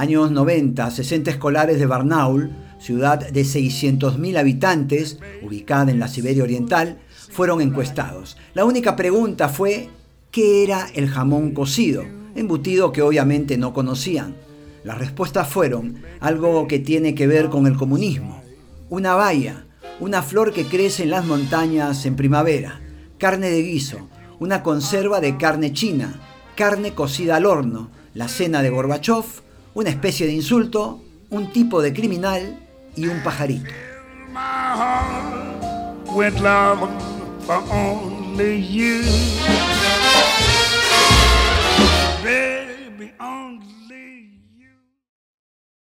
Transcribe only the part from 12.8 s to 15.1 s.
que obviamente no conocían. Las